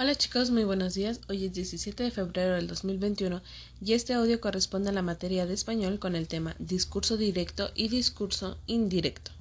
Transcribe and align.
Hola 0.00 0.14
chicos, 0.14 0.52
muy 0.52 0.62
buenos 0.62 0.94
días. 0.94 1.20
Hoy 1.28 1.46
es 1.46 1.54
17 1.54 2.04
de 2.04 2.12
febrero 2.12 2.54
del 2.54 2.68
2021 2.68 3.42
y 3.84 3.94
este 3.94 4.14
audio 4.14 4.40
corresponde 4.40 4.90
a 4.90 4.92
la 4.92 5.02
materia 5.02 5.44
de 5.44 5.54
español 5.54 5.98
con 5.98 6.14
el 6.14 6.28
tema 6.28 6.54
discurso 6.60 7.16
directo 7.16 7.72
y 7.74 7.88
discurso 7.88 8.58
indirecto. 8.68 9.32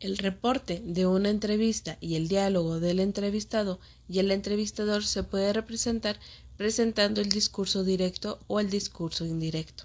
El 0.00 0.16
reporte 0.16 0.80
de 0.86 1.04
una 1.04 1.28
entrevista 1.28 1.98
y 2.00 2.14
el 2.14 2.28
diálogo 2.28 2.80
del 2.80 2.98
entrevistado 2.98 3.78
y 4.08 4.20
el 4.20 4.30
entrevistador 4.30 5.04
se 5.04 5.22
puede 5.22 5.52
representar 5.52 6.18
presentando 6.56 7.20
el 7.20 7.28
discurso 7.28 7.84
directo 7.84 8.38
o 8.46 8.60
el 8.60 8.70
discurso 8.70 9.26
indirecto. 9.26 9.84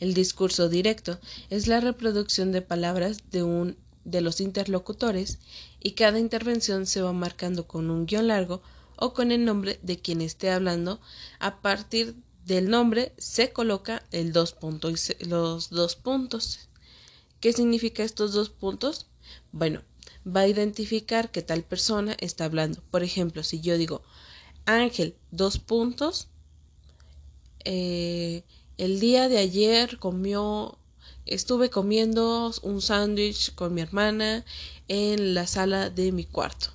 El 0.00 0.14
discurso 0.14 0.68
directo 0.68 1.20
es 1.48 1.68
la 1.68 1.78
reproducción 1.78 2.50
de 2.50 2.60
palabras 2.60 3.18
de 3.30 3.44
un 3.44 3.76
de 4.04 4.20
los 4.20 4.40
interlocutores 4.40 5.38
y 5.80 5.92
cada 5.92 6.18
intervención 6.18 6.86
se 6.86 7.02
va 7.02 7.12
marcando 7.12 7.68
con 7.68 7.90
un 7.90 8.06
guion 8.06 8.26
largo 8.28 8.62
o 8.96 9.12
con 9.14 9.32
el 9.32 9.44
nombre 9.44 9.78
de 9.82 9.98
quien 9.98 10.20
esté 10.20 10.50
hablando. 10.50 11.00
A 11.38 11.60
partir 11.60 12.16
del 12.44 12.70
nombre 12.70 13.12
se 13.18 13.52
coloca 13.52 14.04
el 14.12 14.32
dos 14.32 14.52
puntos 14.52 15.12
los 15.20 15.70
dos 15.70 15.96
puntos. 15.96 16.68
¿Qué 17.40 17.52
significa 17.52 18.02
estos 18.02 18.32
dos 18.32 18.50
puntos? 18.50 19.06
Bueno, 19.52 19.82
va 20.26 20.40
a 20.40 20.48
identificar 20.48 21.30
que 21.30 21.42
tal 21.42 21.62
persona 21.62 22.16
está 22.20 22.44
hablando. 22.44 22.82
Por 22.90 23.02
ejemplo, 23.02 23.42
si 23.42 23.60
yo 23.60 23.76
digo 23.76 24.02
Ángel, 24.64 25.16
dos 25.30 25.58
puntos, 25.58 26.28
eh, 27.64 28.42
el 28.78 29.00
día 29.00 29.28
de 29.28 29.38
ayer 29.38 29.98
comió, 29.98 30.78
estuve 31.24 31.70
comiendo 31.70 32.52
un 32.62 32.80
sándwich 32.80 33.54
con 33.54 33.74
mi 33.74 33.80
hermana 33.80 34.44
en 34.88 35.34
la 35.34 35.46
sala 35.46 35.90
de 35.90 36.12
mi 36.12 36.24
cuarto. 36.24 36.70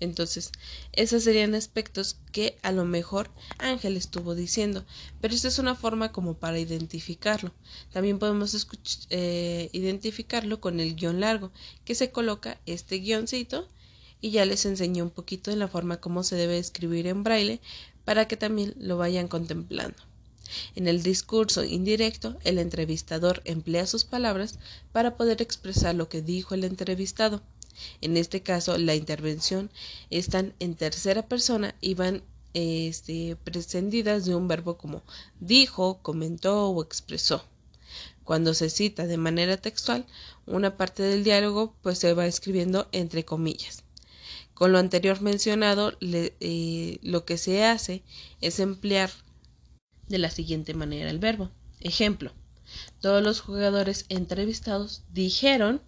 Entonces, 0.00 0.50
esos 0.92 1.22
serían 1.24 1.54
aspectos 1.54 2.16
que 2.32 2.58
a 2.62 2.72
lo 2.72 2.84
mejor 2.84 3.30
Ángel 3.58 3.96
estuvo 3.96 4.34
diciendo, 4.34 4.84
pero 5.20 5.34
esta 5.34 5.48
es 5.48 5.58
una 5.58 5.74
forma 5.74 6.12
como 6.12 6.34
para 6.34 6.58
identificarlo. 6.58 7.52
También 7.92 8.18
podemos 8.18 8.66
eh, 9.10 9.70
identificarlo 9.72 10.60
con 10.60 10.80
el 10.80 10.96
guion 10.96 11.20
largo, 11.20 11.52
que 11.84 11.94
se 11.94 12.10
coloca 12.10 12.60
este 12.66 12.98
guioncito 12.98 13.68
y 14.20 14.30
ya 14.30 14.44
les 14.44 14.64
enseñé 14.64 15.02
un 15.02 15.10
poquito 15.10 15.50
en 15.50 15.58
la 15.58 15.68
forma 15.68 15.98
como 15.98 16.22
se 16.22 16.36
debe 16.36 16.58
escribir 16.58 17.06
en 17.06 17.22
braille 17.22 17.60
para 18.04 18.26
que 18.26 18.36
también 18.36 18.74
lo 18.78 18.96
vayan 18.96 19.28
contemplando. 19.28 19.96
En 20.74 20.88
el 20.88 21.02
discurso 21.02 21.64
indirecto, 21.64 22.36
el 22.44 22.58
entrevistador 22.58 23.42
emplea 23.44 23.86
sus 23.86 24.04
palabras 24.04 24.58
para 24.92 25.16
poder 25.16 25.40
expresar 25.40 25.94
lo 25.94 26.08
que 26.08 26.22
dijo 26.22 26.54
el 26.54 26.64
entrevistado. 26.64 27.42
En 28.00 28.16
este 28.16 28.42
caso, 28.42 28.78
la 28.78 28.94
intervención 28.94 29.70
están 30.10 30.54
en 30.60 30.74
tercera 30.74 31.26
persona 31.28 31.74
y 31.80 31.94
van 31.94 32.22
este, 32.54 33.36
prescindidas 33.42 34.24
de 34.24 34.34
un 34.34 34.48
verbo 34.48 34.78
como 34.78 35.02
dijo, 35.40 35.98
comentó 36.02 36.68
o 36.68 36.82
expresó. 36.82 37.44
Cuando 38.22 38.54
se 38.54 38.70
cita 38.70 39.06
de 39.06 39.18
manera 39.18 39.56
textual, 39.56 40.06
una 40.46 40.76
parte 40.76 41.02
del 41.02 41.24
diálogo 41.24 41.74
pues 41.82 41.98
se 41.98 42.14
va 42.14 42.26
escribiendo 42.26 42.88
entre 42.92 43.24
comillas. 43.24 43.84
Con 44.54 44.72
lo 44.72 44.78
anterior 44.78 45.20
mencionado, 45.20 45.92
eh, 46.00 46.98
lo 47.02 47.24
que 47.24 47.38
se 47.38 47.64
hace 47.64 48.02
es 48.40 48.60
emplear 48.60 49.10
de 50.08 50.18
la 50.18 50.30
siguiente 50.30 50.74
manera 50.74 51.10
el 51.10 51.18
verbo. 51.18 51.50
Ejemplo, 51.80 52.32
todos 53.00 53.22
los 53.22 53.40
jugadores 53.40 54.06
entrevistados 54.08 55.02
dijeron 55.12 55.82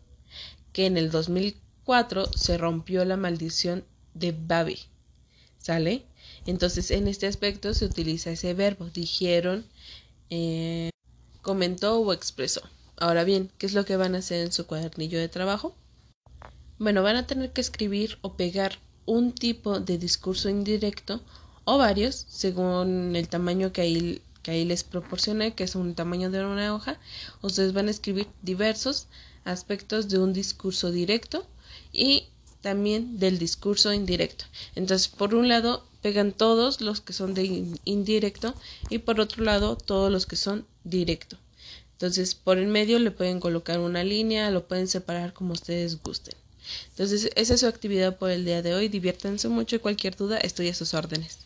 que 0.73 0.87
en 0.87 0.97
el 0.97 1.11
2000 1.11 1.57
4 1.87 2.33
se 2.35 2.59
rompió 2.59 3.05
la 3.05 3.17
maldición 3.17 3.85
de 4.13 4.33
Babi. 4.33 4.81
¿Sale? 5.59 6.05
Entonces, 6.45 6.91
en 6.91 7.07
este 7.07 7.29
aspecto 7.29 7.73
se 7.75 7.85
utiliza 7.85 8.31
ese 8.31 8.55
verbo. 8.55 8.91
Dijeron, 8.93 9.65
eh, 10.29 10.91
comentó 11.43 12.01
o 12.01 12.13
expresó. 12.13 12.61
Ahora 12.97 13.23
bien, 13.23 13.53
¿qué 13.57 13.67
es 13.67 13.75
lo 13.75 13.85
que 13.85 13.97
van 13.97 14.17
a 14.17 14.19
hacer 14.19 14.45
en 14.45 14.53
su 14.53 14.67
cuadernillo 14.67 15.21
de 15.21 15.29
trabajo? 15.29 15.77
Bueno, 16.79 17.05
van 17.05 17.15
a 17.15 17.27
tener 17.29 17.53
que 17.53 17.61
escribir 17.61 18.19
o 18.21 18.37
pegar 18.37 18.81
un 19.07 19.33
tipo 19.33 19.79
de 19.79 19.97
discurso 19.97 20.49
indirecto 20.49 21.23
o 21.65 21.79
varios, 21.79 22.27
según 22.29 23.15
el 23.15 23.29
tamaño 23.29 23.73
que 23.73 23.83
ahí, 23.83 24.23
que 24.43 24.51
ahí 24.51 24.65
les 24.65 24.83
proporcioné, 24.83 25.55
que 25.55 25.63
es 25.63 25.77
un 25.77 25.95
tamaño 25.95 26.31
de 26.31 26.45
una 26.45 26.75
hoja. 26.75 26.99
Ustedes 27.43 27.73
van 27.73 27.87
a 27.87 27.93
escribir 27.93 28.27
diversos 28.43 29.07
aspectos 29.45 30.09
de 30.09 30.19
un 30.19 30.33
discurso 30.33 30.91
directo 30.91 31.47
y 31.93 32.25
también 32.61 33.19
del 33.19 33.39
discurso 33.39 33.93
indirecto. 33.93 34.45
Entonces, 34.75 35.09
por 35.09 35.35
un 35.35 35.49
lado, 35.49 35.85
pegan 36.03 36.33
todos 36.33 36.81
los 36.81 37.01
que 37.01 37.13
son 37.13 37.35
de 37.35 37.65
indirecto 37.85 38.55
y 38.91 38.99
por 38.99 39.21
otro 39.21 39.45
lado, 39.45 39.77
todos 39.77 40.11
los 40.11 40.27
que 40.27 40.37
son 40.37 40.67
directo. 40.85 41.37
Entonces, 41.93 42.35
por 42.35 42.59
el 42.59 42.67
medio 42.67 42.99
le 42.99 43.11
pueden 43.11 43.41
colocar 43.41 43.81
una 43.81 44.05
línea, 44.05 44.51
lo 44.51 44.69
pueden 44.69 44.89
separar 44.89 45.33
como 45.33 45.53
ustedes 45.53 46.03
gusten. 46.03 46.35
Entonces, 46.91 47.31
esa 47.37 47.55
es 47.55 47.61
su 47.61 47.67
actividad 47.67 48.19
por 48.19 48.31
el 48.31 48.45
día 48.45 48.63
de 48.63 48.75
hoy. 48.75 48.89
Diviértanse 48.89 49.49
mucho 49.49 49.77
y 49.77 49.79
cualquier 49.79 50.17
duda 50.17 50.39
estoy 50.39 50.69
a 50.69 50.75
sus 50.75 50.95
órdenes. 50.95 51.39